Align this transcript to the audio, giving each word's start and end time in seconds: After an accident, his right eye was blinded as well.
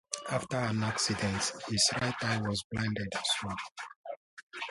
After 0.31 0.57
an 0.57 0.81
accident, 0.81 1.51
his 1.67 1.87
right 2.01 2.15
eye 2.23 2.41
was 2.41 2.63
blinded 2.71 3.09
as 3.15 3.29
well. 3.43 3.55